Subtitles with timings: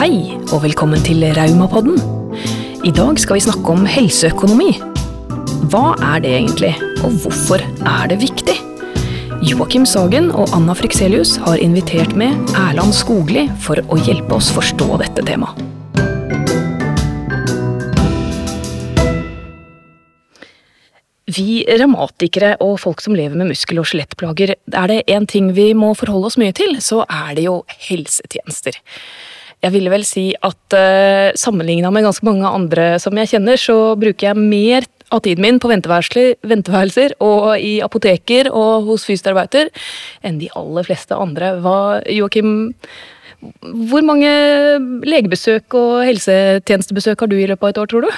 [0.00, 1.98] Hei, og velkommen til Raumapodden.
[2.88, 4.70] I dag skal vi snakke om helseøkonomi.
[5.68, 6.70] Hva er det egentlig,
[7.04, 8.54] og hvorfor er det viktig?
[9.44, 14.86] Joakim Sagen og Anna Frikselius har invitert med Erland Skogli for å hjelpe oss forstå
[15.02, 15.60] dette temaet.
[21.28, 25.74] Vi revmatikere og folk som lever med muskel- og skjelettplager, er det én ting vi
[25.76, 27.58] må forholde oss mye til, så er det jo
[27.90, 28.80] helsetjenester.
[29.60, 33.76] Jeg ville vel si at uh, sammenligna med ganske mange andre som jeg kjenner, så
[34.00, 39.70] bruker jeg mer av tiden min på venteværelser og i apoteker og hos fysioterapeuter
[40.26, 41.56] enn de aller fleste andre.
[41.64, 41.78] Hva,
[42.14, 42.70] Joakim,
[43.90, 44.30] hvor mange
[45.08, 48.12] legebesøk og helsetjenestebesøk har du i løpet av et år, tror du?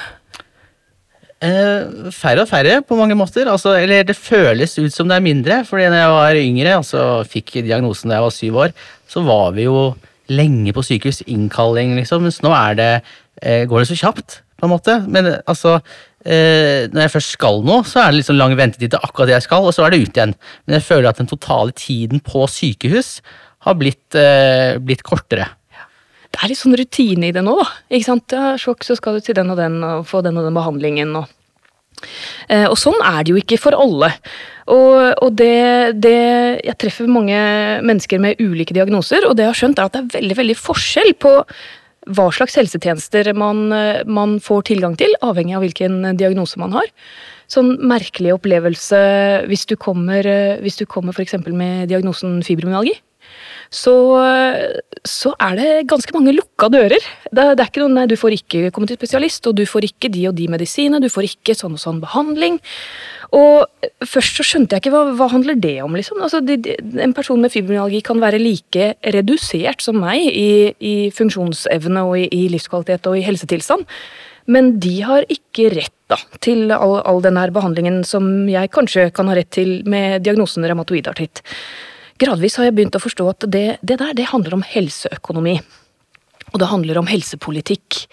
[1.42, 3.48] Eh, færre og færre, på mange måter.
[3.50, 5.64] Altså, eller det føles ut som det er mindre.
[5.66, 8.74] fordi når jeg var yngre, altså fikk diagnosen da jeg var syv år,
[9.09, 9.95] så var vi jo
[10.31, 11.23] lenge på sykehus.
[11.27, 12.25] Innkalling, liksom.
[12.27, 12.91] Mens nå er det,
[13.42, 14.98] eh, går det så kjapt, på en måte.
[15.09, 15.81] Men altså
[16.25, 19.39] eh, Når jeg først skal noe, så er det liksom lang ventetid til akkurat det
[19.41, 20.37] jeg skal, og så er det ut igjen.
[20.67, 23.20] Men jeg føler at den totale tiden på sykehus
[23.67, 25.51] har blitt, eh, blitt kortere
[26.33, 27.69] det er litt sånn rutine i det nå, da.
[27.92, 28.33] Ikke sant?
[28.33, 31.12] Ja, sjokk, så skal du til den og den og få den og den behandlingen.
[31.20, 31.42] og eh,
[32.69, 34.11] og sånn er det jo ikke for alle.
[34.70, 36.17] Og, og det, det,
[36.62, 37.36] Jeg treffer mange
[37.83, 40.58] mennesker med ulike diagnoser, og det jeg har skjønt er at det er veldig veldig
[40.61, 41.36] forskjell på
[42.12, 43.69] hva slags helsetjenester man,
[44.11, 46.89] man får tilgang til, avhengig av hvilken diagnose man har.
[47.53, 48.98] Sånn merkelig opplevelse
[49.50, 50.27] hvis du kommer,
[50.64, 51.36] hvis du kommer f.eks.
[51.47, 52.97] med diagnosen fibromyalgi
[53.73, 53.95] så,
[55.09, 57.01] så, er det ganske mange lukka dører.
[57.31, 59.89] Det, det, er ikke noe, nei, Du får ikke komme til spesialist, og du får
[59.89, 62.59] ikke de og de medisinene, du får ikke sånn og sånn behandling.
[63.33, 63.64] Og
[64.05, 66.20] først så skjønte jeg ikke hva, hva handler det om, liksom.
[66.20, 70.97] Altså, de, de, en person med fibromyalgi kan være like redusert som meg i, i
[71.17, 73.89] funksjonsevne og i, i, livskvalitet og i helsetilstand.
[74.53, 79.30] Men de har ikke rett da, til all, all denne behandlingen som jeg kanskje kan
[79.30, 81.41] ha rett til med diagnosen revmatoid artritt
[82.22, 85.58] gradvis har jeg begynt å forstå at det, det der det handler om helseøkonomi.
[86.52, 88.05] Og det handler om helsepolitikk.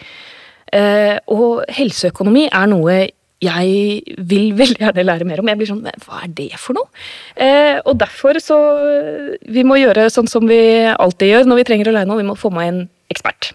[0.73, 2.99] Eh, og helseøkonomi er noe
[3.39, 5.49] jeg vil veldig gjerne lære mer om.
[5.51, 6.89] Jeg blir sånn Hva er det for noe?
[7.39, 8.57] Eh, og derfor så
[9.47, 10.59] Vi må gjøre sånn som vi
[10.91, 12.21] alltid gjør når vi trenger å lære noe.
[12.21, 12.81] Vi må få med en
[13.13, 13.53] ekspert.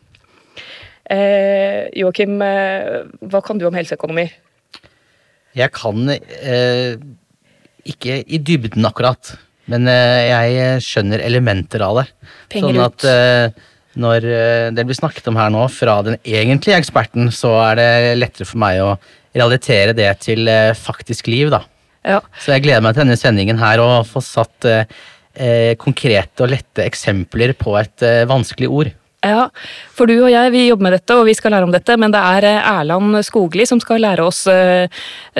[1.12, 4.24] Eh, Joakim, eh, hva kan du om helseøkonomi?
[5.54, 6.96] Jeg kan eh,
[7.86, 9.36] ikke i dybden akkurat.
[9.72, 12.08] Men eh, jeg skjønner elementer av det.
[12.52, 13.68] Penger sånn at uh,
[14.00, 17.92] når uh, det blir snakket om her nå fra den egentlige eksperten, så er det
[18.18, 18.94] lettere for meg å
[19.34, 20.46] realitere det til
[20.78, 21.64] faktisk liv, da.
[22.06, 22.20] Ja.
[22.38, 24.68] Så jeg gleder meg til denne sendingen her og få satt
[25.82, 28.92] konkrete og lette eksempler på et vanskelig ord.
[29.24, 29.46] Ja,
[29.96, 32.12] for du og jeg vi jobber med dette og vi skal lære om dette, men
[32.12, 34.84] det er eh, Erland Skogli som skal lære oss uh,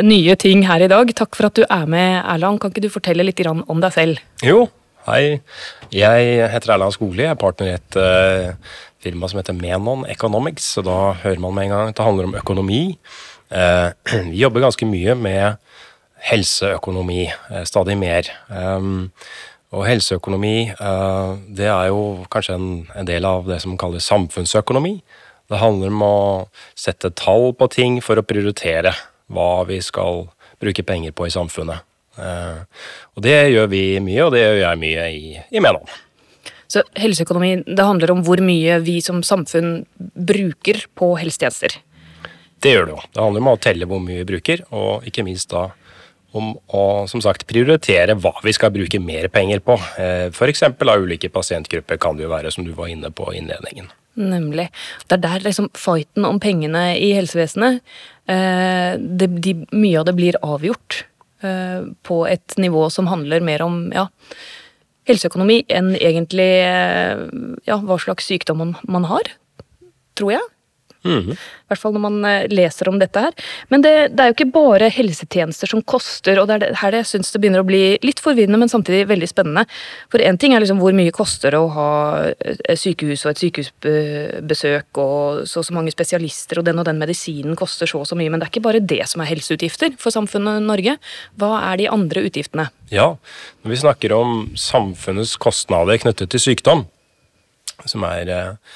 [0.01, 1.13] nye ting her i dag.
[1.19, 2.63] Takk for at du er med, Erland.
[2.63, 4.25] Kan ikke du fortelle litt om deg selv?
[4.47, 4.65] Jo,
[5.11, 5.43] hei.
[5.93, 10.73] Jeg heter Erland Skogli, jeg er partner i et uh, firma som heter Menon Economics,
[10.79, 12.83] så da hører man med en gang at det handler om økonomi.
[14.33, 15.61] Vi jobber ganske mye med
[16.25, 17.27] helseøkonomi,
[17.69, 18.31] stadig mer.
[19.75, 25.01] Og helseøkonomi, eh, det er jo kanskje en, en, del av det som kalles samfunnsøkonomi.
[25.51, 26.19] Det handler om å
[26.79, 28.95] sette tall på ting for å prioritere
[29.35, 30.29] hva vi skal
[30.63, 31.83] bruke penger på i samfunnet.
[32.15, 32.63] Eh,
[33.17, 35.91] og det gjør vi mye, og det gjør jeg mye i, i Menon.
[36.71, 41.77] Så helseøkonomi, det handler om hvor mye vi som samfunn bruker på helsetjenester?
[42.63, 43.03] Det gjør det jo.
[43.11, 45.69] Det handler om å telle hvor mye vi bruker, og ikke minst da
[46.35, 49.77] om å som sagt, prioritere hva vi skal bruke mer penger på.
[50.01, 50.65] Eh, F.eks.
[50.67, 53.91] av ulike pasientgrupper kan det jo være, som du var inne på i innledningen.
[54.19, 54.69] Nemlig.
[55.09, 57.81] Det er der liksom fighten om pengene i helsevesenet
[58.31, 61.01] eh, det, de, Mye av det blir avgjort
[61.43, 64.07] eh, på et nivå som handler mer om ja,
[65.11, 66.51] helseøkonomi enn egentlig
[67.67, 69.35] ja, hva slags sykdom man, man har,
[70.19, 70.54] tror jeg.
[71.05, 71.35] Mm.
[71.35, 73.35] I hvert fall når man eh, leser om dette her.
[73.73, 77.11] Men det, det er jo ikke bare helsetjenester som koster, og det er her jeg
[77.11, 79.67] syns det begynner å bli litt forvirrende, men samtidig veldig spennende.
[80.13, 81.91] For én ting er liksom hvor mye koster det å ha
[82.79, 87.57] sykehus og et sykehusbesøk og så og så mange spesialister, og den og den medisinen
[87.59, 90.15] koster så og så mye, men det er ikke bare det som er helseutgifter for
[90.15, 90.97] samfunnet Norge.
[91.41, 92.69] Hva er de andre utgiftene?
[92.93, 93.15] Ja,
[93.65, 96.87] når vi snakker om samfunnets kostnader knyttet til sykdom,
[97.89, 98.75] som er eh,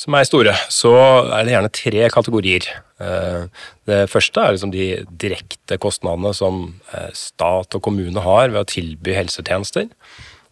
[0.00, 0.94] som er store, så
[1.28, 2.66] er det gjerne tre kategorier.
[3.02, 3.44] Eh,
[3.88, 4.88] det første er liksom de
[5.20, 6.62] direkte kostnadene som
[6.94, 9.90] eh, stat og kommune har ved å tilby helsetjenester.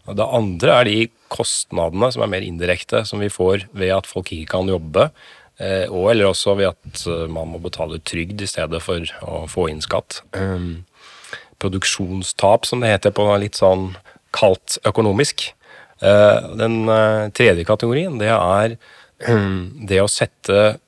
[0.09, 0.99] Det andre er de
[1.33, 5.09] kostnadene som er mer indirekte, som vi får ved at folk ikke kan jobbe.
[5.61, 9.71] Eh, og eller også ved at man må betale trygd i stedet for å få
[9.73, 10.21] inn skatt.
[11.59, 13.95] Produksjonstap, som det heter på litt sånn
[14.37, 15.55] kaldt økonomisk.
[15.99, 16.77] Den
[17.35, 18.77] tredje kategorien, det er
[19.91, 20.79] det å sette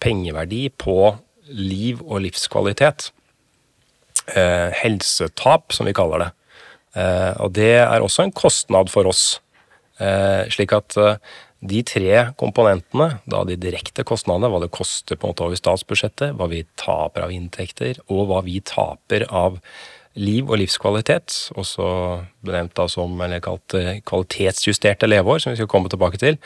[0.00, 0.96] pengeverdi på
[1.50, 3.10] liv og livskvalitet.
[4.30, 6.30] Helsetap, som vi kaller det.
[7.42, 9.24] Og det er også en kostnad for oss.
[10.54, 10.96] Slik at
[11.60, 16.32] de tre komponentene, da de direkte kostnadene, hva det koster på en måte over statsbudsjettet,
[16.38, 19.58] hva vi taper av inntekter, og hva vi taper av
[20.18, 21.84] liv og livskvalitet, også
[22.42, 26.38] benevnt da som eller kalt eh, kvalitetsjusterte leveår, som vi skal komme tilbake til,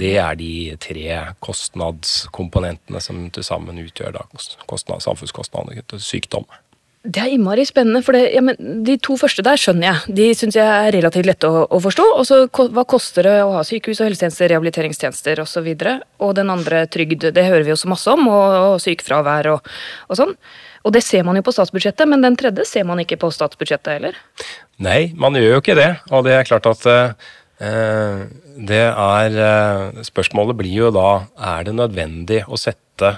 [0.00, 4.24] det er de tre kostnadskomponentene som til sammen utgjør da
[4.70, 6.48] kostnad, samfunnskostnadene knyttet til sykdom.
[7.00, 8.42] Det er innmari spennende, for det, ja,
[8.84, 10.16] de to første der skjønner jeg.
[10.18, 12.04] De syns jeg er relativt lette å, å forstå.
[12.20, 15.64] Og så hva koster det å ha sykehus og helsetjenester, rehabiliteringstjenester osv.
[15.64, 15.94] Og, så
[16.26, 19.72] og den andre trygd, det hører vi jo så masse om, og, og sykefravær og,
[20.10, 20.36] og, sånn.
[20.84, 23.96] Og det ser man jo på statsbudsjettet, men den tredje ser man ikke på statsbudsjettet
[23.96, 24.20] heller.
[24.84, 25.90] Nei, man gjør jo ikke det.
[26.12, 28.24] Og det er klart at uh,
[28.60, 31.10] det er uh, Spørsmålet blir jo da
[31.56, 33.16] er det nødvendig å sette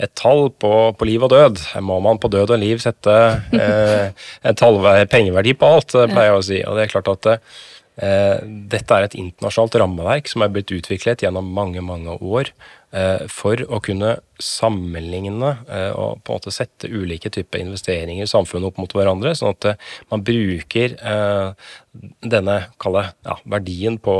[0.00, 1.60] et tall på, på, liv og død.
[1.84, 3.14] Må man på død og liv sette
[3.66, 4.10] eh,
[4.42, 4.80] et tall,
[5.10, 6.60] pengeverdi på alt, pleier jeg å si.
[6.66, 8.38] Og det er klart at eh,
[8.74, 12.83] dette er et internasjonalt rammeverk som er blitt utviklet gjennom mange, mange år eh,
[13.32, 14.12] for å kunne
[14.42, 19.34] sammenligne eh, og på en måte sette ulike typer investeringer i samfunnet opp mot hverandre,
[19.38, 21.68] sånn at eh, man bruker eh,
[22.26, 24.16] denne kalle, ja, verdien på,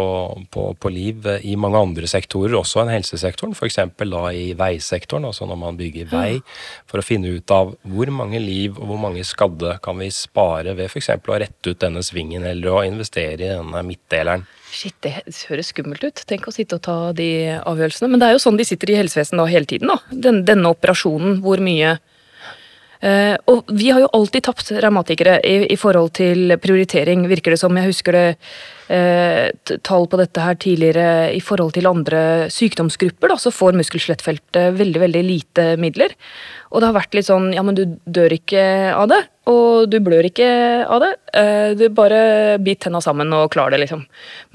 [0.55, 3.81] på, på, liv i mange andre sektorer, også enn helsesektoren, f.eks.
[3.99, 6.39] da i veisektoren, altså når man bygger vei,
[6.91, 10.77] for å finne ut av hvor mange liv og hvor mange skadde kan vi spare
[10.79, 11.11] ved f.eks.
[11.19, 14.47] å rette ut denne svingen eller å investere i denne midtdeleren.
[14.75, 15.13] Shit, det
[15.49, 16.25] høres skummelt ut.
[16.27, 17.29] Tenk å sitte og ta de
[17.61, 18.09] avgjørelsene.
[18.11, 21.39] Men det er jo sånn de sitter i helsevesenet hele tiden, da den, denne operasjonen,
[21.45, 21.95] hvor mye
[23.03, 27.61] Uh, og vi har jo alltid tapt revmatikere i, i, forhold til prioritering, virker det
[27.61, 27.75] som.
[27.77, 28.27] Jeg husker det
[28.89, 32.23] uh, tall på dette her tidligere i forhold til andre
[32.55, 36.15] sykdomsgrupper, da, så får muskel-skjelettfeltet veldig, veldig lite midler.
[36.71, 38.65] Og det har vært litt sånn ja, men du dør ikke
[38.95, 39.21] av det,
[39.51, 40.49] og du blør ikke
[40.87, 41.13] av det.
[41.35, 42.23] Uh, du bare
[42.63, 44.07] bit tenna sammen og klar det, liksom.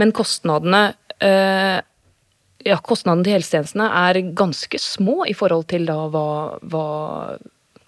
[0.02, 0.88] Men kostnadene
[1.20, 6.30] ja, kostnadene til helsetjenestene er ganske små i forhold til da hva,
[6.72, 6.86] hva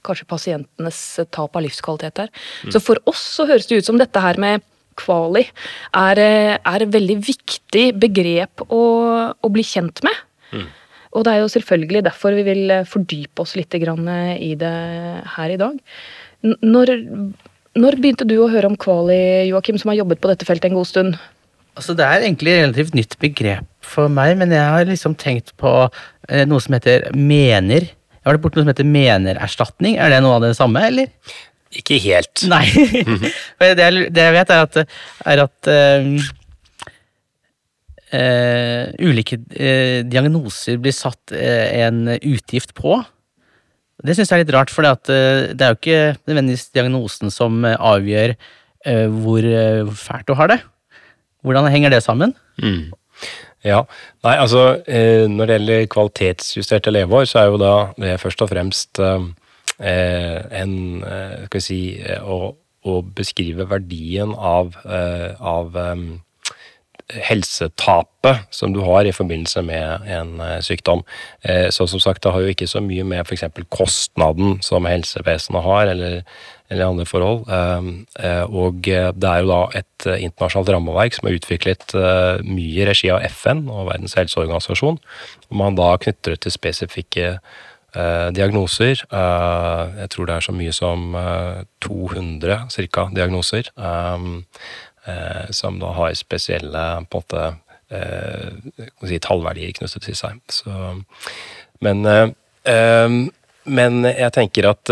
[0.06, 1.00] kanskje pasientenes
[1.34, 2.34] tap av livskvalitet her.
[2.66, 2.74] Mm.
[2.74, 4.66] Så for oss så høres det ut som dette her med
[5.00, 5.46] kvali
[5.96, 6.20] er,
[6.58, 8.84] er et veldig viktig begrep å,
[9.34, 10.24] å bli kjent med.
[10.52, 10.68] Mm.
[11.12, 14.76] Og det er jo selvfølgelig derfor vi vil fordype oss litt i det
[15.36, 15.80] her i dag.
[16.42, 16.94] Når,
[17.78, 20.80] når begynte du å høre om kvali, Joakim, som har jobbet på dette feltet en
[20.80, 21.20] god stund?
[21.80, 25.54] Altså, det er egentlig et relativt nytt begrep for meg, men jeg har liksom tenkt
[25.60, 27.88] på eh, noe som heter mener.
[28.22, 29.96] Jeg har vært borti noe som heter menererstatning.
[29.98, 31.10] Er det noe av det samme, eller?
[31.74, 32.44] Ikke helt.
[32.52, 32.68] Nei.
[32.70, 34.78] det, jeg, det, jeg, vet, er at,
[35.32, 36.28] er at uh,
[38.14, 43.00] uh, ulike uh, diagnoser blir satt en utgift på.
[44.06, 48.34] Det syns jeg er litt rart, for det er jo ikke nødvendigvis diagnosen som avgjør
[49.22, 49.46] hvor
[49.94, 50.58] fælt du har det.
[51.46, 52.34] Hvordan henger det sammen?
[52.58, 52.90] Mm.
[53.62, 53.84] Ja,
[54.26, 58.50] nei altså eh, Når det gjelder kvalitetsjusterte leveår, så er jo da det først og
[58.50, 59.28] fremst eh,
[60.62, 60.74] en
[61.06, 61.82] eh, Skal vi si
[62.26, 62.40] å,
[62.82, 65.78] å beskrive verdien av, av
[67.28, 71.02] helsetapet som du har i forbindelse med en sykdom.
[71.74, 73.44] Så som sagt, det har jo ikke så mye med f.eks.
[73.74, 76.22] kostnaden som helsevesenet har, eller
[76.72, 77.44] eller andre forhold.
[77.52, 77.90] Ehm,
[78.20, 82.80] eh, og det er jo da et eh, internasjonalt rammeverk som er utviklet eh, mye
[82.80, 85.02] i regi av FN og Verdens helseorganisasjon.
[85.50, 87.36] hvor man da knytter det til spesifikke
[88.32, 89.04] diagnoser.
[89.04, 91.12] jeg tror det er så mye som
[91.84, 93.68] 200 cirka diagnoser.
[95.10, 97.52] Ehm, som da har spesielle på en måte
[99.04, 100.38] si, tallverdier knyttet til seg.
[100.48, 100.72] Så,
[101.84, 103.22] men um,
[103.62, 104.90] men jeg tenker at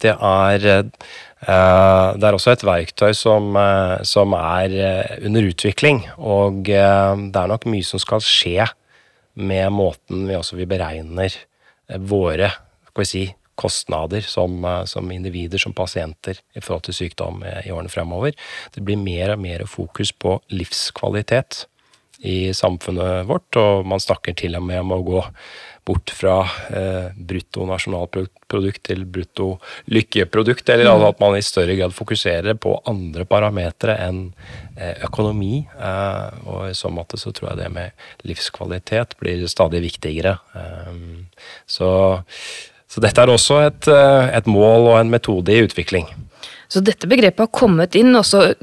[0.00, 3.58] det er Det er også et verktøy som,
[4.08, 4.76] som er
[5.20, 6.00] under utvikling.
[6.16, 8.64] Og det er nok mye som skal skje
[9.36, 11.36] med måten vi også vi beregner
[12.08, 12.48] våre
[12.96, 13.24] skal vi si,
[13.58, 18.36] kostnader som, som, individer, som pasienter, i forhold til sykdom i årene fremover.
[18.74, 21.66] Det blir mer og mer fokus på livskvalitet.
[22.18, 25.18] i samfunnet vårt, og man snakker til og med om å gå
[25.86, 26.40] bort fra
[26.74, 29.52] eh, brutto nasjonalprodukt til brutto
[29.92, 31.04] lykkeprodukt, eller mm.
[31.10, 34.22] at man i større grad fokuserer på andre parametere enn
[34.74, 35.60] eh, økonomi.
[35.62, 40.38] Eh, og i så måte så tror jeg det med livskvalitet blir stadig viktigere.
[40.58, 41.90] Eh, så,
[42.88, 46.06] så, dette er også et, eh, et mål og en metode i utvikling.
[46.68, 48.14] Så dette begrepet har kommet inn.
[48.18, 48.54] også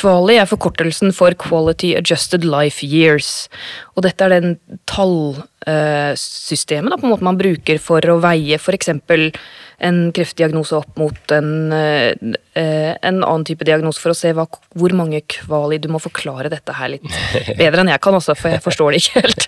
[0.00, 3.48] Kvali er forkortelsen for Quality Adjusted Life Years.
[3.96, 4.56] Og dette er den
[4.88, 8.88] tallsystemet på en måte man bruker for å veie f.eks.
[8.94, 12.12] en kreftdiagnose opp mot en, eh,
[12.54, 16.72] en, annen type diagnose, for å se hva, hvor mange kvali Du må forklare dette
[16.76, 17.08] her litt
[17.60, 19.42] bedre enn jeg kan også, for jeg forstår det ikke helt.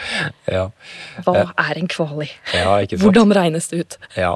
[0.58, 0.66] ja.
[1.24, 2.28] Hva er en kvali?
[2.52, 2.70] Ja,
[3.00, 3.92] Hvordan regnes det ut?
[4.18, 4.32] Ja,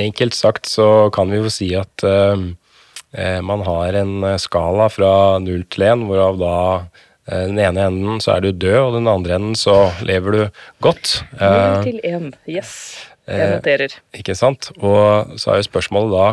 [0.00, 5.66] Enkelt sagt så kan vi jo si at eh, man har en skala fra null
[5.68, 9.36] til én, hvorav da uh, den ene enden så er du død, og den andre
[9.36, 11.18] enden så lever du godt.
[11.36, 12.72] Null til én, yes.
[13.28, 13.92] Jeg noterer.
[14.18, 14.72] ikke sant.
[14.82, 16.24] Og så er jo spørsmålet da,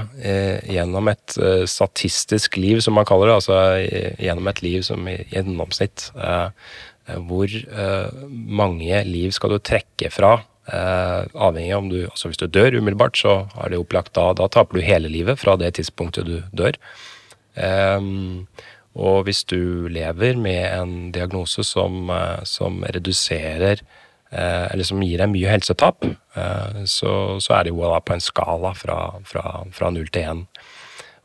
[0.65, 1.35] gjennom et
[1.69, 3.59] statistisk liv, som man kaller det, altså
[4.17, 6.07] gjennom et liv som i gjennomsnitt,
[7.29, 7.53] hvor
[8.25, 13.17] mange liv skal du trekke fra Eh, avhengig om du altså Hvis du dør umiddelbart,
[13.17, 16.77] så er det opplagt da, da taper du hele livet fra det tidspunktet du dør.
[17.57, 17.99] Eh,
[18.99, 23.81] og hvis du lever med en diagnose som, uh, som reduserer
[24.31, 28.15] eh, Eller som gir deg mye helsetap, uh, så, så, er det jo da på
[28.15, 28.99] en skala fra,
[29.29, 30.43] fra, fra 0 til 1.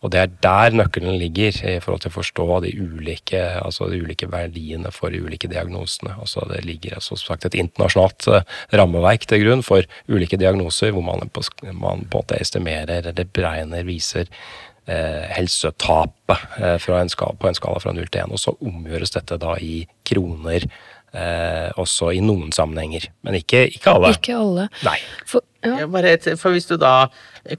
[0.04, 4.02] Og det er der nøkkelen ligger i forhold til å forstå de ulike, altså de
[4.04, 6.12] ulike verdiene for de ulike diagnosene.
[6.20, 8.42] Altså det ligger altså, som sagt et internasjonalt uh,
[8.76, 13.32] rammeverk til grunn for ulike diagnoser, hvor man på, man på en måte estimerer eller
[13.34, 18.36] beregner, viser eh, helsetapet uh, en skala, på en skala fra 0 til 1.
[18.36, 20.68] Og så omgjøres dette da i kroner.
[21.14, 24.14] Også i noen sammenhenger, men ikke, ikke alle.
[24.16, 24.68] Ikke alle.
[24.82, 24.96] Nei.
[25.30, 25.86] For, ja.
[26.10, 27.06] et, for hvis du da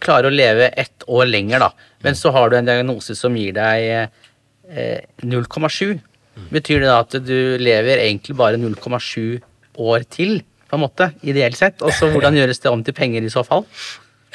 [0.04, 1.70] klarer å leve ett år lenger, da,
[2.04, 5.96] men så har du en diagnose som gir deg eh, 0,7.
[6.52, 9.40] Betyr det da at du lever egentlig bare 0,7
[9.80, 11.80] år til, på en måte, ideelt sett?
[11.86, 13.64] Og så hvordan gjøres det om til penger i så fall?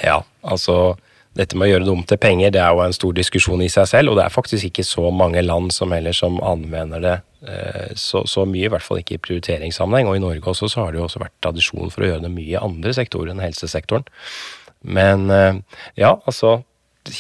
[0.01, 0.97] Ja, altså
[1.39, 3.69] dette med å gjøre det om til penger, det er jo en stor diskusjon i
[3.71, 7.17] seg selv, og det er faktisk ikke så mange land som heller som anvender det
[7.47, 10.11] eh, så, så, mye, i hvert fall ikke i prioriteringssammenheng.
[10.11, 12.33] Og i Norge også så har det jo også vært tradisjon for å gjøre det
[12.35, 14.09] mye i andre sektorer enn helsesektoren.
[14.83, 15.63] Men eh,
[16.01, 16.61] ja, altså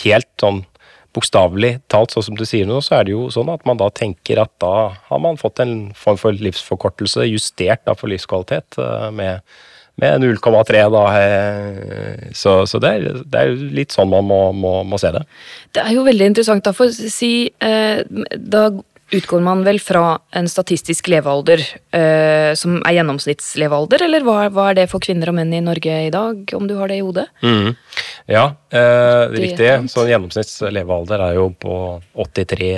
[0.02, 0.64] helt sånn
[1.14, 3.88] bokstavelig talt, sånn som du sier nå, så er det jo sånn at man da
[3.94, 4.74] tenker at da
[5.08, 9.46] har man fått en form for livsforkortelse, justert da for livskvalitet, eh, med,
[10.00, 11.04] med 0,3 da.
[11.20, 15.24] Eh, så, så det, er, det, er, litt sånn man må, må, må, se det.
[15.76, 18.00] Det er jo veldig interessant, da, for å si eh,
[18.36, 18.70] Da
[19.10, 21.62] utgår man vel fra en statistisk levealder
[21.96, 25.96] eh, som er gjennomsnittslevealder, eller hva, hva, er det for kvinner og menn i Norge
[26.06, 27.26] i dag, om du har det i hodet?
[27.42, 27.74] Mm.
[28.30, 29.70] Ja, eh, det riktig.
[29.90, 31.76] Så gjennomsnittslevealder er jo på
[32.14, 32.72] 83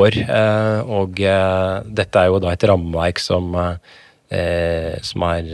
[0.00, 0.20] år.
[0.24, 3.52] Eh, og eh, dette er jo da et rammeverk som,
[4.32, 5.50] eh, som er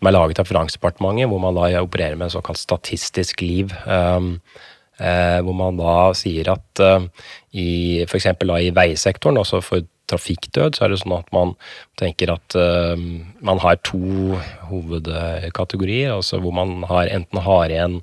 [0.00, 3.76] som er laget av Finansdepartementet, hvor man da opererer med en såkalt statistisk liv.
[3.86, 4.40] Um,
[5.00, 7.06] Eh, hvor man da sier at eh,
[7.56, 7.68] i
[8.04, 8.26] f.eks.
[8.36, 11.54] i veisektoren, altså for trafikkdød, så er det sånn at man
[12.00, 12.98] tenker at uh,
[13.46, 14.34] man har to
[14.66, 16.10] hovedkategorier.
[16.16, 18.00] altså Hvor man har, enten har igjen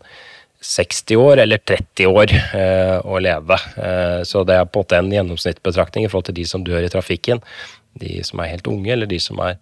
[0.63, 3.60] 60 år eller 30 år uh, å leve.
[3.75, 6.88] Uh, så det er på en måte en gjennomsnittsbetraktning i forhold til de som dør
[6.88, 7.44] i trafikken.
[8.00, 9.60] De som er helt unge, eller de som er,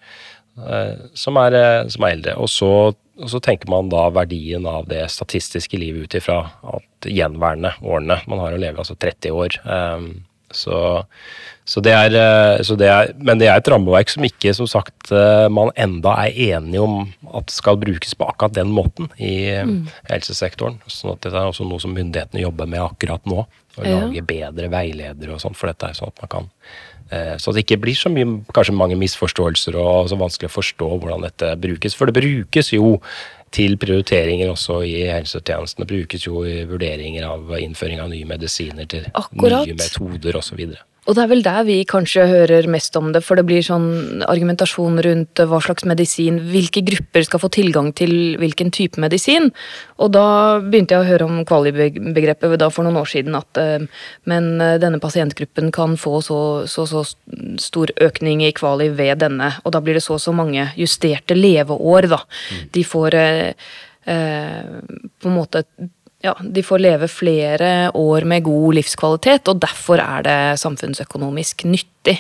[0.56, 1.56] som er,
[1.92, 2.38] som er eldre.
[2.40, 2.70] Og så
[3.16, 6.42] og så tenker man da verdien av det statistiske livet ut ifra
[6.76, 9.56] at gjenværende årene man har å leve, altså 30 år.
[9.64, 10.10] Um,
[10.52, 10.78] så,
[11.68, 14.68] så, det er, eh, så, det er, Men det er et rammeverk som ikke som
[14.70, 19.50] sagt, eh, man enda er enige om at skal brukes på akkurat den måten i
[19.52, 19.80] mm.
[20.12, 20.78] helsesektoren.
[20.88, 23.48] sånn at Dette er også noe som myndighetene jobber med akkurat nå.
[23.76, 23.98] Å ja.
[24.06, 27.66] lage bedre veiledere og sånn, for dette er sånn at man kan Eh, så det
[27.66, 31.96] ikke blir så mye, kanskje mange misforståelser og så vanskelig å forstå hvordan dette brukes.
[31.98, 32.96] For det brukes jo
[33.56, 35.86] til prioriteringer også i helsetjenesten.
[35.86, 39.68] Det brukes jo i vurderinger av innføring av nye medisiner til Akkurat.
[39.68, 40.66] nye metoder osv.
[41.06, 44.24] Og det er vel der vi kanskje hører mest om det, for det blir sånn
[44.26, 49.52] argumentasjon rundt hva slags medisin, hvilke grupper skal få tilgang til hvilken type medisin.
[50.02, 50.26] Og da
[50.64, 53.86] begynte jeg å høre om kvalibegrepet da for noen år siden, at eh,
[54.26, 57.06] men eh, denne pasientgruppen kan få så, så, så
[57.62, 61.36] stor økning i kvali ved denne, og da blir det så og så mange justerte
[61.38, 62.22] leveår, da.
[62.26, 62.66] Mm.
[62.74, 63.70] De får eh,
[64.10, 64.64] eh,
[65.22, 65.66] på en måte
[66.26, 72.18] ja, de får leve flere år med god livskvalitet, og derfor er det samfunnsøkonomisk nyttig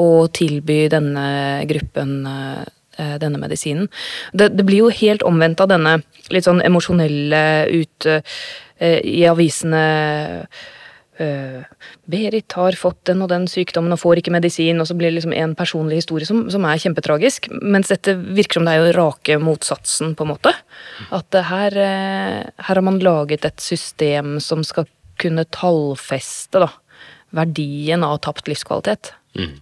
[0.00, 1.26] å tilby denne
[1.70, 3.88] gruppen eh, denne medisinen.
[4.32, 5.98] Det, det, blir jo helt omvendt av denne
[6.32, 9.84] litt sånn emosjonelle ut eh, i avisene
[11.16, 15.18] Berit har fått den og den sykdommen og får ikke medisin, og så blir det
[15.18, 17.48] liksom en personlig historie som, som, er kjempetragisk.
[17.62, 20.52] Mens dette virker som det er jo rake motsatsen, på en måte.
[21.16, 24.88] At her, uh, her, har man laget et system som skal
[25.20, 26.70] kunne tallfeste da,
[27.36, 29.14] verdien av tapt livskvalitet.
[29.38, 29.56] Mm.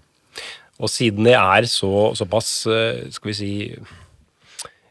[0.83, 3.53] Og siden det er så, såpass, uh, skal vi si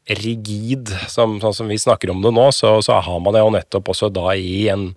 [0.04, 3.54] rigid, som, sånn som vi snakker om det nå, så, så har man det jo
[3.56, 4.90] nettopp også da i en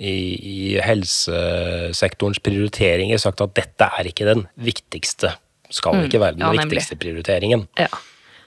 [0.00, 5.34] i, i helsesektorens prioriteringer sagt at dette er ikke den viktigste.
[5.70, 6.08] Skal mm.
[6.08, 7.68] ikke være den ja, viktigste prioriteringen.
[7.78, 7.90] Ja.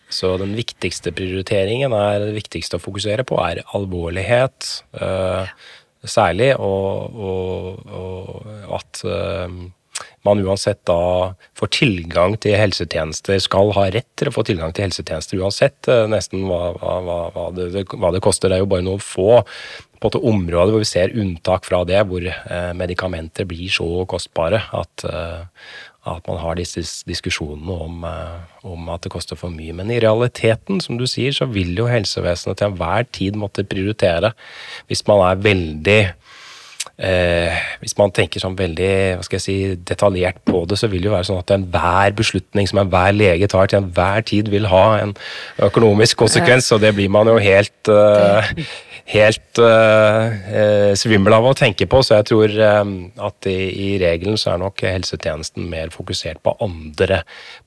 [0.09, 4.69] Så den viktigste prioriteringen er det viktigste å fokusere på, er alvorlighet.
[4.95, 5.49] Uh,
[6.07, 9.51] særlig, og, og, og at uh,
[10.27, 14.87] man uansett da får tilgang til helsetjenester, skal ha rett til å få tilgang til
[14.87, 18.51] helsetjenester uansett uh, nesten hva, hva, hva, det, hva, det, koster.
[18.51, 19.41] Det er jo bare noen få
[20.01, 24.61] på et område hvor vi ser unntak fra det, hvor eh, medikamenter blir så kostbare
[24.75, 25.45] at, eh,
[26.07, 29.75] at man har disse diskusjonene om, eh, om, at det koster for mye.
[29.77, 34.33] Men i realiteten, som du sier, så vil jo helsevesenet til enhver tid måtte prioritere.
[34.87, 36.01] Hvis man er veldig
[36.97, 38.89] Eh, hvis man tenker sånn veldig
[39.19, 42.15] hva skal jeg si, detaljert på det, så vil det jo være sånn at enhver
[42.17, 45.13] beslutning som enhver lege tar til enhver tid, vil ha en
[45.69, 48.49] økonomisk konsekvens, og det blir man jo helt eh,
[49.07, 52.01] helt uh, svimmel av å tenke på.
[52.03, 56.53] Så jeg tror um, at i, i, regelen så er nok helsetjenesten mer fokusert på
[56.63, 57.21] andre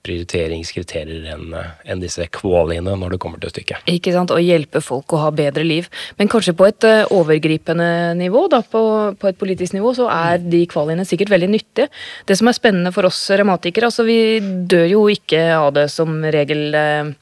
[0.05, 3.89] prioriteringskriterier enn en disse kvaliene når det kommer til stykket.
[3.91, 5.89] Ikke sant, Å hjelpe folk å ha bedre liv.
[6.21, 7.89] Men kanskje på et uh, overgripende
[8.21, 8.85] nivå, da, på,
[9.21, 11.91] på, et politisk nivå, så er de kvaliene sikkert veldig nyttige.
[12.27, 16.21] Det som er spennende for oss revmatikere, altså vi dør jo ikke av det som
[16.25, 16.71] regel.
[16.75, 17.12] Uh,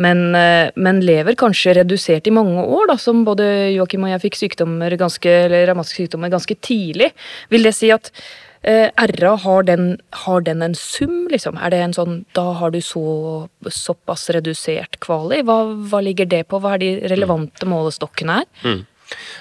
[0.00, 3.44] men, eh, men, lever kanskje redusert i mange år, da, som både
[3.74, 7.10] Joakim og jeg fikk sykdommer ganske, eller revmatiske sykdommer ganske tidlig.
[7.52, 8.08] Vil det si at
[8.62, 9.90] eh, RA, har den,
[10.24, 11.58] har den, en sum, liksom?
[11.60, 15.42] Er det en sånn Da har du så, såpass redusert kvali?
[15.44, 16.62] Hva, hva, ligger det på?
[16.62, 18.48] Hva er de relevante målestokkene her?
[18.64, 18.80] Mm.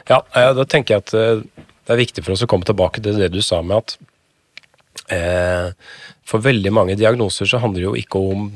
[0.10, 0.24] Ja,
[0.58, 3.32] da tenker jeg at eh, det er viktig for oss å komme tilbake til det
[3.34, 3.96] du sa med at
[5.10, 5.72] eh,
[6.30, 8.52] for veldig mange diagnoser så handler det jo ikke om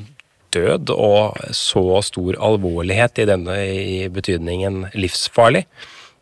[0.54, 5.64] død og så stor alvorlighet i denne i betydningen livsfarlig.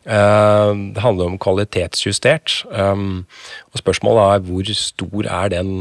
[0.08, 2.62] Eh, det handler om kvalitetsjustert.
[2.72, 5.74] Eh, og Spørsmålet er hvor stor er den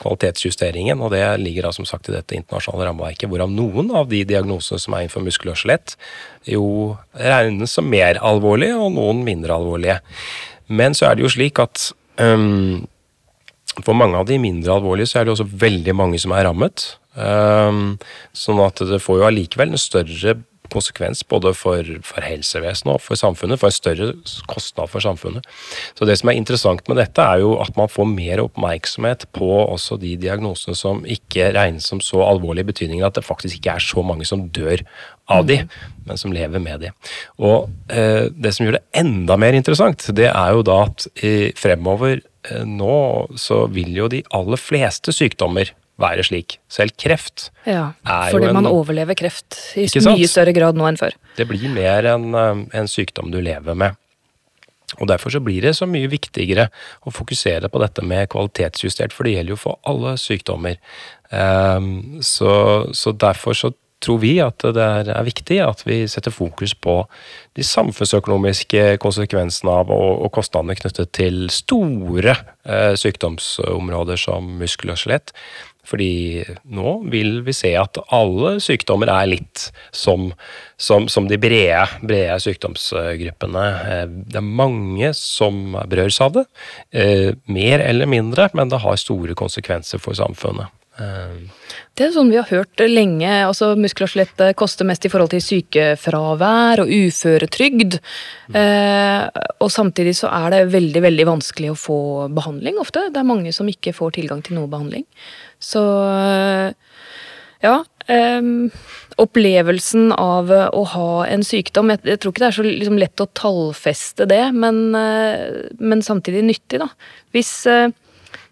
[0.00, 4.22] kvalitetsjusteringen, og det ligger da som sagt i dette internasjonale rammeverket, hvorav noen av de
[4.28, 5.96] diagnosene som er innenfor muskel og skjelett,
[6.48, 6.64] jo
[7.12, 9.98] regnes som mer alvorlige, og noen mindre alvorlige.
[10.70, 11.90] Men så er det jo slik at
[12.22, 12.86] um,
[13.82, 16.86] for mange av de mindre alvorlige så er det også veldig mange som er rammet.
[17.14, 17.98] Um,
[18.36, 20.36] sånn at det får jo allikevel en større
[20.72, 24.10] konsekvens både for, for helsevesenet og for samfunnet, for en større
[24.50, 25.46] kostnad for samfunnet.
[25.98, 29.50] Så det som er interessant med dette, er jo at man får mer oppmerksomhet på
[29.62, 33.76] også de diagnosene som ikke regnes som så alvorlige i betydningen at det faktisk ikke
[33.76, 34.84] er så mange som dør
[35.30, 35.60] av de,
[36.06, 36.90] men som lever med de.
[37.38, 41.34] Og eh, det som gjør det enda mer interessant, det er jo da at i,
[41.58, 42.96] fremover eh, nå
[43.38, 46.58] så vil jo de aller fleste sykdommer være slik.
[46.72, 50.88] Selv kreft ja, er jo en Fordi man overlever kreft i mye større grad nå
[50.88, 51.16] enn før.
[51.36, 53.98] Det blir mer en, eh, en sykdom du lever med.
[54.98, 56.66] Og Derfor så blir det så mye viktigere
[57.06, 60.80] å fokusere på dette med kvalitetsjustert, for det gjelder jo for alle sykdommer.
[61.30, 63.70] Um, så, så, derfor så
[64.02, 66.96] tror vi at det er viktig at vi setter fokus på
[67.58, 72.34] de samfunnsøkonomiske konsekvensene av og, og kostnadene knyttet til store
[72.64, 75.34] eh, sykdomsområder som muskel og skjelett.
[75.90, 80.30] Fordi nå vil vi se at alle sykdommer er litt som,
[80.78, 83.66] som, som de brede, brede, sykdomsgruppene.
[83.94, 86.46] Eh, det er mange som berøres av det.
[86.94, 90.70] Eh, mer eller mindre, men det har store konsekvenser for samfunnet.
[91.00, 91.36] Eh,
[91.96, 93.30] det er sånn vi har hørt lenge.
[93.46, 97.98] altså Muskel og skjelett koster mest i forhold til sykefravær og uføretrygd.
[98.56, 99.24] Eh,
[99.60, 102.00] og samtidig så er det veldig veldig vanskelig å få
[102.36, 103.08] behandling ofte.
[103.10, 105.06] Det er mange som ikke får tilgang til noe behandling.
[105.60, 105.84] Så
[107.60, 107.78] ja.
[108.10, 108.42] Eh,
[109.20, 113.22] opplevelsen av å ha en sykdom jeg, jeg tror ikke det er så liksom, lett
[113.22, 116.88] å tallfeste det, men, eh, men samtidig nyttig, da.
[117.34, 117.90] Hvis uh,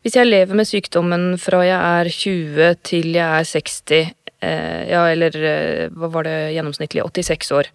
[0.09, 5.03] hvis jeg lever med sykdommen fra jeg er 20 til jeg er 60, eh, ja,
[5.13, 7.69] eller eh, hva var det gjennomsnittlig, 86 år,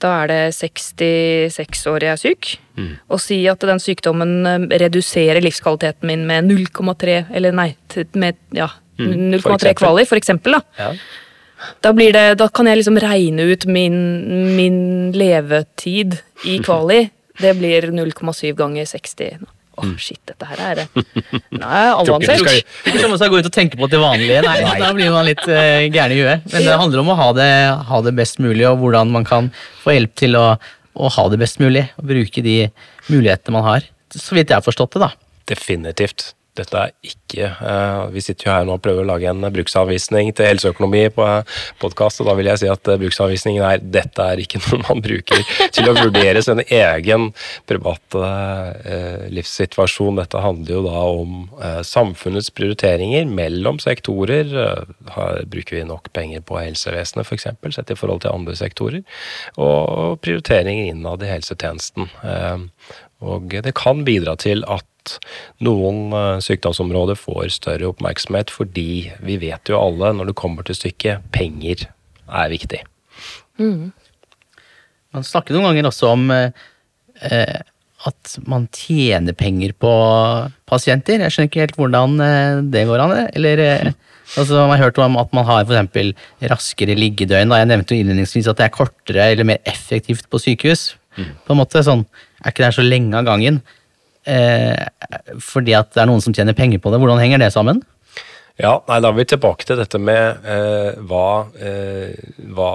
[0.00, 2.46] Da er det 66 år jeg er syk.
[3.12, 7.74] Og si at den sykdommen eh, reduserer livskvaliteten min med 0,3 Eller nei,
[8.14, 9.74] med ja, Mm, for 0,3 eksempel.
[9.80, 10.52] kvaler, for eksempel.
[10.52, 10.60] Da.
[10.76, 10.90] Ja.
[11.84, 13.96] Da, blir det, da kan jeg liksom regne ut min,
[14.56, 17.06] min levetid i kvali.
[17.40, 19.46] Det blir 0,7 ganger 60.
[19.80, 22.42] Åh, shit, dette her er Nei, ikke du avansert.
[22.44, 24.42] skal- Ikke som å gå ut og tenke på det vanlige.
[24.46, 26.44] Nei, Da blir man litt uh, gæren i huet.
[26.52, 27.50] Men det handler om å ha det,
[27.90, 29.50] ha det best mulig, og hvordan man kan
[29.84, 30.44] få hjelp til å,
[30.96, 31.86] å ha det best mulig.
[32.00, 32.58] Og bruke de
[33.08, 33.88] mulighetene man har.
[34.14, 35.12] Så vidt jeg har forstått det, da.
[35.50, 36.32] Definitivt.
[36.58, 40.32] Dette er ikke eh, Vi sitter jo her nå og prøver å lage en bruksanvisning
[40.34, 41.26] til helseøkonomi på
[41.82, 45.02] podkast, og da vil jeg si at eh, bruksanvisningen er dette er ikke noe man
[45.04, 47.28] bruker til å vurdere sin egen
[47.70, 48.24] private
[48.84, 50.20] eh, livssituasjon.
[50.20, 54.50] Dette handler jo da om eh, samfunnets prioriteringer mellom sektorer.
[54.50, 59.04] Eh, har, bruker vi nok penger på helsevesenet f.eks., sett i forhold til andre sektorer?
[59.60, 62.10] Og prioriteringer innad i helsetjenesten.
[63.20, 65.16] Og det kan bidra til at
[65.64, 70.76] noen eh, sykdomsområder får større oppmerksomhet, fordi vi vet jo alle, når det kommer til
[70.78, 71.88] stykket, penger
[72.30, 72.82] er viktig.
[75.10, 76.52] Man snakker noen ganger også om eh,
[77.26, 77.60] eh,
[78.08, 79.90] at man tjener penger på
[80.70, 81.20] pasienter.
[81.20, 83.16] Jeg skjønner ikke helt hvordan eh, det går an.
[83.36, 83.90] Eller eh,
[84.38, 86.14] altså, Man har hørt om at man har for eksempel
[86.52, 87.52] raskere liggedøgn.
[87.52, 87.60] Da.
[87.60, 90.94] Jeg nevnte jo innledningsvis at det er kortere eller mer effektivt på sykehus.
[91.44, 92.06] På en måte sånn,
[92.40, 93.60] Er ikke det så lenge av gangen?
[94.28, 94.76] Eh,
[95.40, 97.00] fordi at det er noen som tjener penger på det.
[97.00, 97.82] Hvordan henger det sammen?
[98.60, 102.12] Ja, nei, Da er vi tilbake til dette med eh, hva, eh,
[102.52, 102.72] hva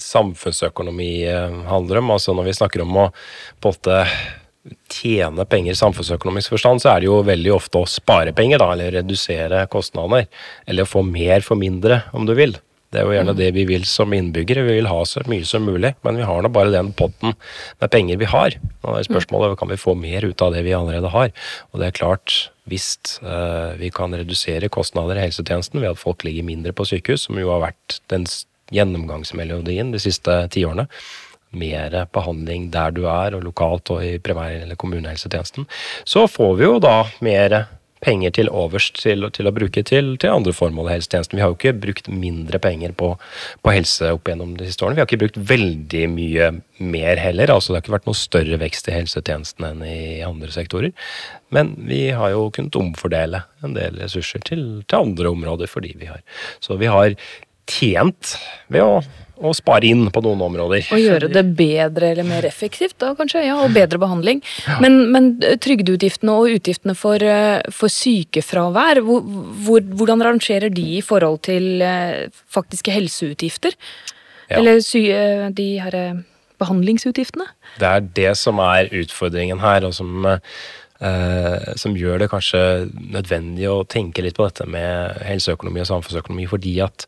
[0.00, 2.14] samfunnsøkonomi eh, handler om.
[2.16, 3.08] Altså Når vi snakker om å
[3.60, 4.14] på en
[4.92, 8.70] tjene penger i samfunnsøkonomisk forstand, så er det jo veldig ofte å spare penger, da,
[8.72, 10.28] eller redusere kostnader.
[10.68, 12.56] Eller å få mer for mindre, om du vil.
[12.90, 14.64] Det er jo gjerne det vi vil som innbyggere.
[14.66, 17.92] Vi vil ha så mye som mulig, men vi har nå bare den potten med
[17.92, 18.56] penger vi har.
[18.82, 21.30] Og det er spørsmålet kan vi få mer ut av det vi allerede har.
[21.70, 22.88] Og det er klart, hvis
[23.22, 27.38] eh, vi kan redusere kostnader i helsetjenesten ved at folk ligger mindre på sykehus, som
[27.38, 28.26] jo har vært den
[28.74, 30.88] gjennomgangsmelodien de siste tiårene,
[31.50, 35.66] mer behandling der du er, og lokalt og i primær- eller kommunehelsetjenesten,
[36.06, 37.64] så får vi jo da mer
[38.04, 41.36] penger til overs til, til å bruke til, til andre formål i helsetjenesten.
[41.36, 43.12] Vi har jo ikke brukt mindre penger på,
[43.60, 44.98] på helse opp gjennom de siste årene.
[44.98, 47.52] Vi har ikke brukt veldig mye mer heller.
[47.52, 50.94] altså Det har ikke vært noe større vekst i helsetjenesten enn i andre sektorer.
[51.54, 56.08] Men vi har jo kunnet omfordele en del ressurser til, til andre områder fordi vi
[56.10, 56.22] har
[56.64, 57.16] Så vi har
[57.70, 58.36] tjent
[58.72, 59.00] ved å,
[59.40, 60.86] å spare inn på noen områder.
[60.92, 63.44] Og gjøre det bedre eller mer effektivt, da kanskje?
[63.46, 64.42] Ja, og bedre behandling.
[64.82, 69.24] Men, men eh, trygdeutgiftene og utgiftene for, eh, for sykefravær, hvor,
[69.64, 73.76] hvor, hvordan rangerer de i forhold til eh, faktiske helseutgifter?
[74.50, 74.58] Ja.
[74.58, 75.04] Eller sy,
[75.56, 76.20] de her eh,
[76.60, 77.48] behandlingsutgiftene?
[77.80, 82.62] Det er det som er utfordringen her, og som, eh, som gjør det kanskje
[82.98, 87.06] nødvendig å tenke litt på dette med helseøkonomi og samfunnsøkonomi, fordi at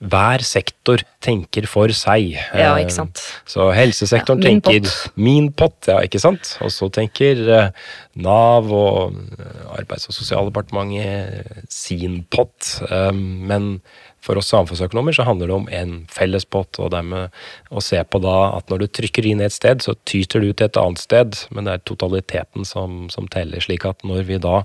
[0.00, 2.32] hver sektor tenker for seg.
[2.56, 3.20] Ja, Eh, ikke sant.
[3.44, 5.16] Så helsesektoren Ja, min tenker pott.
[5.16, 6.56] min pott, ja, ikke sant?
[6.64, 7.70] Og så tenker eh,
[8.16, 12.80] Nav og eh, Arbeids- og sosialdepartementet sin pott.
[12.90, 13.80] Eh, men
[14.20, 17.30] for oss samfunnsøkonomer så handler det om en felles pott, og dermed
[17.72, 20.66] å se på da at når du trykker inn et sted, så tyter du til
[20.68, 23.60] et annet sted, men det er totaliteten som, som teller.
[23.64, 24.62] Slik at når vi da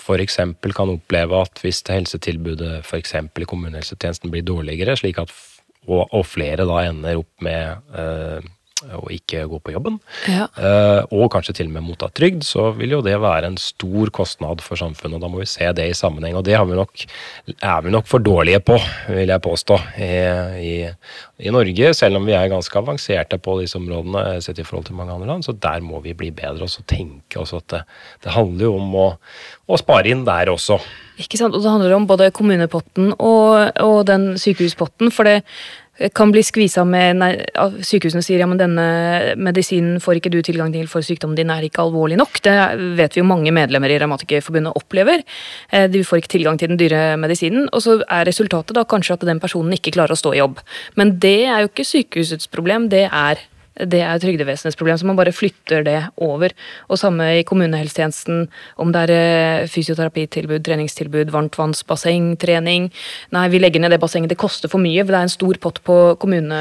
[0.00, 0.40] f.eks.
[0.76, 3.14] kan oppleve at hvis helsetilbudet f.eks.
[3.14, 5.32] i kommunehelsetjenesten blir dårligere, slik at
[5.88, 8.48] og, og flere da ender opp med eh,
[8.96, 10.46] å ikke gå på jobben, Ja.
[10.56, 14.10] eh, og kanskje til og med motta trygd, så vil jo det være en stor
[14.10, 15.14] kostnad for samfunnet.
[15.14, 17.04] og Da må vi se det i sammenheng, og det har vi nok,
[17.62, 20.10] er vi nok for dårlige på, vil jeg påstå, i,
[20.64, 20.74] i,
[21.46, 21.92] i Norge.
[21.94, 25.12] Selv om vi er ganske avanserte på disse områdene eh, sett i forhold til mange
[25.12, 26.62] andre land, så der må vi bli bedre.
[26.64, 27.82] Og så tenke også at det,
[28.24, 29.06] det handler jo om å,
[29.68, 30.80] å spare inn der også.
[31.20, 31.54] Ikke sant?
[31.54, 35.10] Og det handler om både kommunepotten og, og den sykehuspotten.
[35.12, 35.42] For det
[36.16, 37.30] kan bli skvisa med nei,
[37.84, 38.84] Sykehusene sier ja, men denne
[39.40, 42.40] medisinen får ikke du tilgang til for sykdommen din er ikke alvorlig nok.
[42.46, 42.54] Det
[42.96, 45.24] vet vi jo mange medlemmer i Revmatikerforbundet opplever.
[45.68, 47.68] Eh, De får ikke tilgang til den dyre medisinen.
[47.76, 50.62] Og så er resultatet da kanskje at den personen ikke klarer å stå i jobb.
[50.96, 53.44] Men det er jo ikke sykehusets problem, det er
[53.88, 56.52] det er trygdevesenets problem, så man bare flytter det over.
[56.88, 58.44] Og samme i kommunehelsetjenesten,
[58.82, 62.90] om det er eh, fysioterapitilbud, treningstilbud, varmtvannsbasseng, trening.
[63.34, 65.60] Nei, vi legger ned det bassenget, det koster for mye, for det er en stor
[65.62, 66.60] pott på kommune,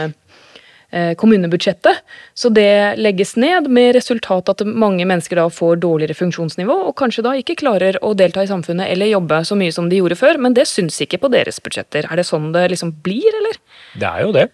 [0.92, 2.02] eh, kommunebudsjettet.
[2.38, 7.26] Så det legges ned, med resultat at mange mennesker da får dårligere funksjonsnivå, og kanskje
[7.28, 10.40] da ikke klarer å delta i samfunnet eller jobbe så mye som de gjorde før,
[10.40, 12.08] men det syns ikke på deres budsjetter.
[12.10, 13.64] Er det sånn det liksom blir, eller?
[14.00, 14.50] Det er jo det.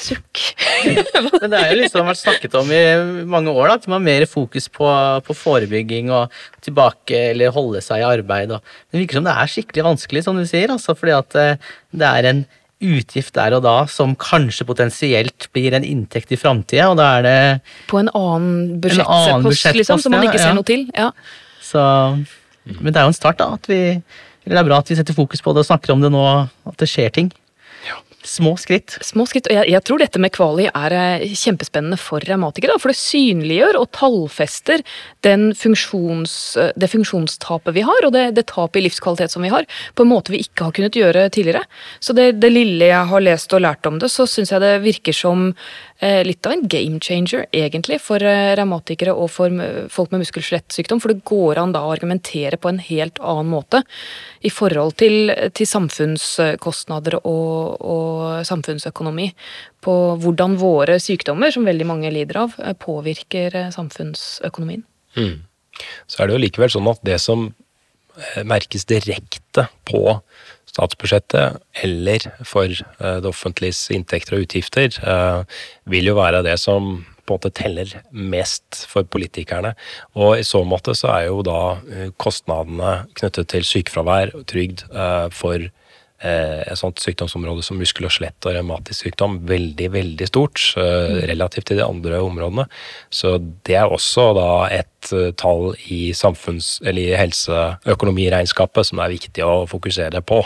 [0.00, 0.42] Sukk.
[1.42, 2.80] Men det er jo liksom vært snakket om i
[3.28, 4.86] mange år da, at man har mer fokus på,
[5.26, 6.32] på forebygging og
[6.64, 8.54] tilbake eller holde seg i arbeid.
[8.56, 11.68] Og, det virker som det er skikkelig vanskelig, som du sier, altså, fordi at eh,
[12.00, 12.42] det er en
[12.80, 17.26] utgift der og da som kanskje potensielt blir en inntekt i framtida, og da er
[17.26, 17.36] det
[17.90, 20.46] På en annen budsjettpost, liksom, som man ikke ja.
[20.48, 20.86] ser noe til.
[20.96, 21.10] Ja.
[21.60, 21.82] Så
[22.64, 23.52] Men det er jo en start, da.
[23.60, 23.80] At vi,
[24.46, 26.24] eller det er bra at vi setter fokus på det og snakker om det nå,
[26.72, 27.30] at det skjer ting.
[28.22, 28.98] Små skritt.
[29.00, 29.46] Små skritt.
[29.48, 32.76] Og jeg, jeg tror dette med kvali er eh, kjempespennende for revmatikere.
[32.80, 34.84] For det synliggjør og tallfester
[35.56, 39.64] funksjons, eh, det funksjonstapet vi har, og det, det tapet i livskvalitet som vi har,
[39.96, 41.64] på en måte vi ikke har kunnet gjøre tidligere.
[42.00, 44.74] Så det, det lille jeg har lest og lært om det, så syns jeg det
[44.84, 45.48] virker som
[46.24, 49.52] litt av en game changer, egentlig, for eh, revmatikere og for
[49.92, 51.02] folk med muskel-skjelettsykdom.
[51.02, 53.82] For det går an da å argumentere på en helt annen måte
[54.40, 59.30] i forhold til, til samfunnskostnader og, og samfunnsøkonomi.
[59.84, 64.86] På hvordan våre sykdommer, som veldig mange lider av, eh, påvirker samfunnsøkonomien.
[65.16, 65.46] samfunnsøkonomien.
[66.06, 70.20] Så er det jo likevel sånn at det som eh, merkes direkte på
[70.70, 75.58] statsbudsjettet eller for eh, det offentliges inntekter og utgifter, eh,
[75.90, 79.74] vil jo være det som på en måte teller mest for politikerne.
[80.18, 84.86] Og i så måte så er jo da eh, kostnadene knyttet til sykefravær og trygd
[85.36, 85.68] for
[86.20, 91.70] et sånt sykdomsområde som muskel- og skjelett og revmatisk sykdom veldig, veldig stort eh, relativt
[91.70, 92.66] til de andre områdene.
[93.12, 99.14] Så det er også da et eh, tall i samfunns- eller i helseøkonomiregnskapet som er
[99.14, 100.42] viktig å fokusere på.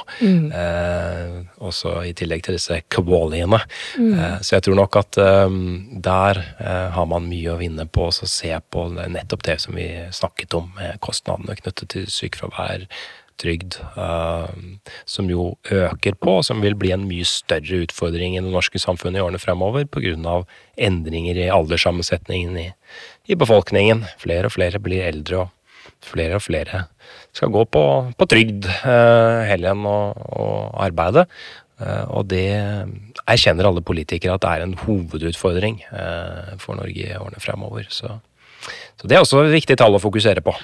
[0.60, 1.34] Eh,
[1.64, 3.60] også i tillegg til disse kvaliene.
[3.98, 5.58] Eh, så jeg tror nok at eh,
[6.06, 9.90] der eh, har man mye å vinne på å se på nettopp det som vi
[10.14, 12.86] snakket om, med kostnadene knyttet til sykefravær,
[13.40, 14.50] trygd, eh,
[15.06, 18.80] som jo øker på, og som vil bli en mye større utfordring i det norske
[18.80, 20.44] samfunnet i årene fremover pga.
[20.76, 22.68] endringer i alderssammensetningen i,
[23.28, 24.04] i befolkningen.
[24.18, 25.50] Flere og flere blir eldre, og
[26.04, 26.86] flere og flere
[27.32, 27.84] skal gå på,
[28.16, 30.46] på trygd eh, heller enn å, å
[30.82, 31.26] arbeide.
[31.80, 32.46] Eh, og det
[33.26, 35.82] erkjenner alle politikere at det er en hovedutfordring
[36.58, 37.86] for Norge i årene fremover.
[37.90, 38.18] Så,
[39.00, 40.54] så det er også et viktig tall å fokusere på.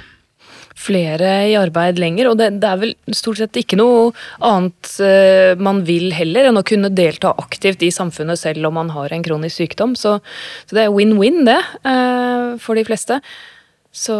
[0.80, 4.10] Flere i arbeid lenger, og det, det er vel stort sett ikke noe
[4.46, 8.92] annet eh, man vil heller enn å kunne delta aktivt i samfunnet selv om man
[8.96, 9.96] har en kronisk sykdom.
[9.98, 10.18] Så,
[10.66, 13.20] så det er win-win, det, eh, for de fleste.
[13.92, 14.16] Så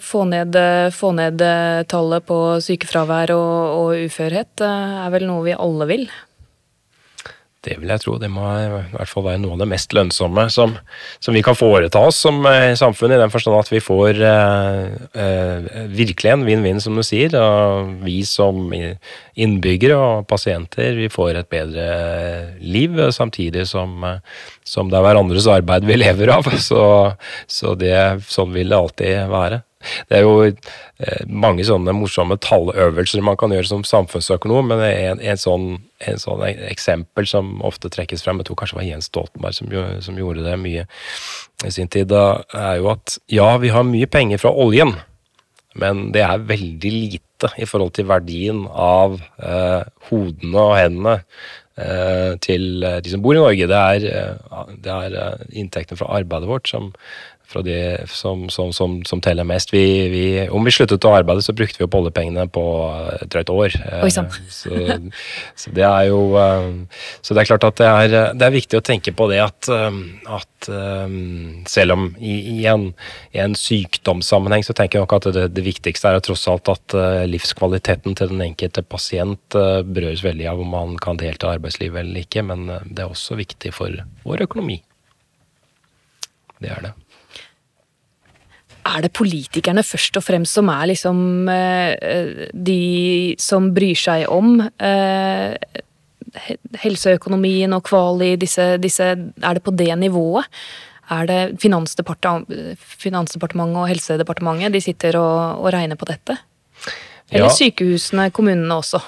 [0.00, 0.56] få ned,
[0.96, 5.88] få ned eh, tallet på sykefravær og, og uførhet eh, er vel noe vi alle
[5.90, 6.06] vil.
[7.62, 8.16] Det vil jeg tro.
[8.18, 10.74] Det må i hvert fall være noe av det mest lønnsomme som,
[11.22, 14.96] som vi kan foreta oss som eh, samfunn, i den forstand at vi får eh,
[15.14, 17.36] eh, virkelig en vinn-vinn, som du sier.
[17.38, 21.86] Og vi som innbyggere og pasienter, vi får et bedre
[22.58, 24.18] liv, eh, samtidig som, eh,
[24.64, 26.50] som det er hverandres arbeid vi lever av.
[26.62, 26.82] Så,
[27.50, 29.62] så det, sånn vil det alltid være.
[30.08, 35.22] Det er jo eh, mange sånne morsomme talløvelser man kan gjøre som samfunnsøkonom, men en,
[35.22, 35.68] en, sånn,
[36.06, 39.72] en sånn eksempel som ofte trekkes frem, jeg tror kanskje det var Jens Stoltenberg som,
[40.04, 40.86] som gjorde det mye
[41.66, 44.94] i sin tid, da er jo at ja, vi har mye penger fra oljen,
[45.78, 51.14] men det er veldig lite i forhold til verdien av eh, hodene og hendene
[51.80, 53.68] eh, til de som bor i Norge.
[53.70, 56.92] Det er, eh, det er inntektene fra arbeidet vårt som,
[57.52, 57.76] fra de
[58.10, 59.72] som, som, som, som teller mest.
[59.74, 62.64] Vi, vi, om vi sluttet å arbeide, så brukte vi opp oljepengene på
[63.18, 63.76] et drøyt år.
[63.76, 64.08] Eh.
[64.48, 64.74] Så,
[65.58, 66.68] så det er jo eh,
[67.22, 69.68] Så det er klart at det er, det er viktig å tenke på det at,
[69.72, 70.00] eh,
[70.38, 71.16] at eh,
[71.70, 72.88] selv om i, i, en,
[73.36, 76.70] i en sykdomssammenheng så tenker jeg nok at det, det viktigste er at tross alt
[76.72, 81.50] at eh, livskvaliteten til den enkelte pasient eh, berøres veldig av om man kan delta
[81.50, 84.80] i arbeidslivet eller ikke, men eh, det er også viktig for vår økonomi.
[86.62, 86.92] Det er det.
[88.84, 94.56] Er det politikerne først og fremst som er liksom eh, de som bryr seg om
[94.60, 95.54] eh,
[96.82, 100.48] helseøkonomien og kvali, disse, disse Er det på det nivået?
[101.12, 106.38] Er det Finansdepartementet, Finansdepartementet og Helsedepartementet de sitter og, og regner på dette?
[107.30, 107.54] Eller Ja.
[107.54, 109.00] sykehusene, kommunene også?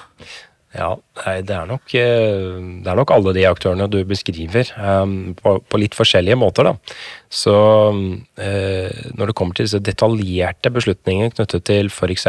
[0.75, 0.89] Ja,
[1.21, 5.53] nei, det er nok, eh, det er nok alle de aktørene du beskriver, um, på,
[5.71, 6.67] på litt forskjellige måter.
[6.67, 6.97] da.
[7.31, 12.27] Så uh, når det kommer til disse detaljerte beslutningene knyttet til f.eks.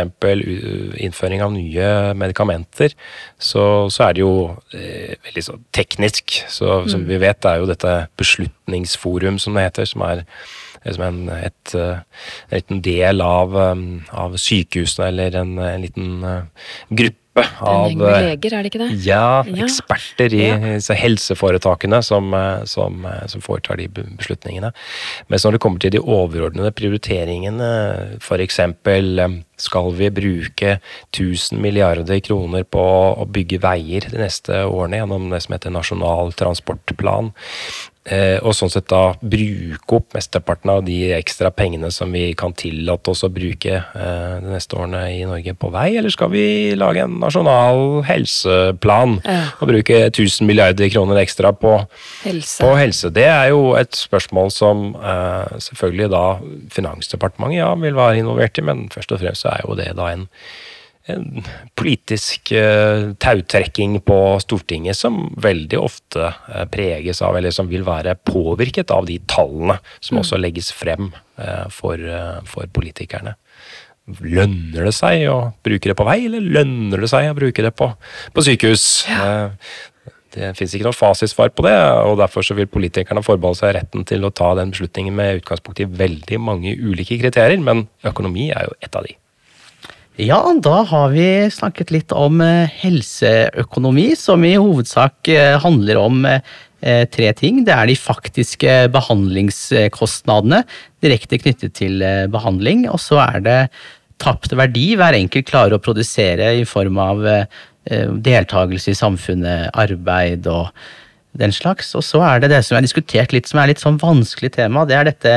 [1.03, 2.95] innføring av nye medikamenter,
[3.39, 6.39] så, så er det jo uh, veldig så teknisk.
[6.47, 10.23] Så som vi vet, det er jo dette Beslutningsforum, som det heter, som er
[10.87, 16.75] liksom en, et, en liten del av, um, av sykehusene, eller en, en liten uh,
[16.95, 19.05] gruppe gruppe av En gjeng med leger, er det ikke det?
[19.05, 20.97] ja, eksperter i Ja.
[20.97, 24.73] helseforetakene som, eh, som, eh, som foretar de be- beslutningene.
[25.29, 28.61] Mens når det kommer til de overordnede prioriteringene, f.eks.
[29.57, 30.77] skal vi bruke
[31.13, 32.83] 1000 milliarder kroner på
[33.17, 37.33] å bygge veier de neste årene gjennom det som heter Nasjonal transportplan,
[38.07, 42.53] Eh, og sånn sett da bruke opp mesteparten av de ekstra pengene som vi kan
[42.55, 46.45] tillate oss å bruke eh, de neste årene i Norge på vei, eller skal vi
[46.79, 49.41] lage en nasjonal helseplan Ja.
[49.59, 51.73] og bruke 1000 milliarder kroner ekstra på,
[52.23, 52.61] Helse.
[52.63, 53.11] på helse?
[53.11, 56.25] Det er jo et spørsmål som eh, selvfølgelig da
[56.77, 60.11] Finansdepartementet ja, vil være involvert i, men først og fremst så er jo det da
[60.13, 60.27] en
[61.13, 61.43] en
[61.79, 68.17] politisk uh, tautrekking på Stortinget som veldig ofte uh, preges av, eller som vil være
[68.27, 72.01] påvirket av de tallene som også legges frem uh, for,
[72.51, 73.37] for politikerne.
[74.23, 77.75] Lønner det seg å bruke det på vei, eller lønner det seg å bruke det
[77.75, 77.91] på,
[78.35, 78.87] på sykehus?
[79.11, 79.27] Ja.
[80.37, 81.75] det fins ikke noe fasitsvar på det,
[82.07, 85.83] og derfor så vil politikerne forbeholde seg retten til å ta den beslutningen med utgangspunkt
[85.83, 89.17] i veldig mange ulike kriterier, men økonomi er jo ett av de.
[90.17, 96.25] Ja, da har vi snakket litt om eh, helseøkonomi, som i hovedsak eh, handler om
[96.25, 97.59] eh, tre ting.
[97.67, 100.63] Det er de faktiske behandlingskostnadene
[101.05, 103.59] direkte knyttet til eh, behandling, og så er det
[104.17, 107.21] tapt verdi hver enkelt klarer å produsere i form av
[107.87, 110.73] deltakelse i samfunnet, arbeid og
[111.37, 111.93] den slags.
[111.93, 114.87] Og så er det det som er diskutert litt, som er litt sånn vanskelig tema,
[114.89, 115.35] det er dette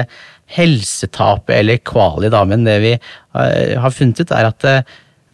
[0.55, 2.41] helsetapet, eller kvali, da.
[2.47, 4.75] Men det vi eh, har funnet ut, er at det,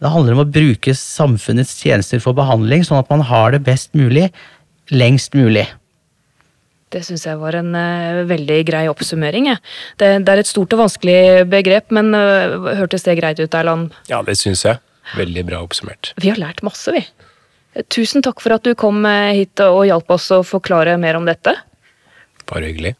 [0.02, 3.94] det handler om å bruke samfunnets tjenester for behandling, sånn at man har det best
[3.96, 4.28] mulig
[4.94, 5.66] lengst mulig.
[6.94, 9.48] Det syns jeg var en uh, veldig grei oppsummering.
[9.50, 9.62] jeg.
[9.98, 13.96] Det, det er et stort og vanskelig begrep, men uh, hørtes det greit ut, Erland?
[14.10, 14.78] Ja, det syns jeg.
[15.18, 16.12] Veldig bra oppsummert.
[16.22, 17.02] Vi har lært masse, vi.
[17.92, 21.28] Tusen takk for at du kom eh, hit og hjalp oss å forklare mer om
[21.28, 21.52] dette.
[22.48, 22.96] Bare hyggelig.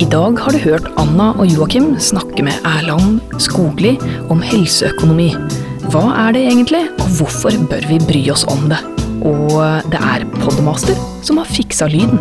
[0.00, 3.90] I dag har du hørt Anna og Joakim snakke med Erland Skogli
[4.32, 5.26] om helseøkonomi.
[5.92, 8.80] Hva er det egentlig, og hvorfor bør vi bry oss om det?
[9.28, 9.52] Og
[9.92, 12.16] det er Podmaster som har fiksa lyden.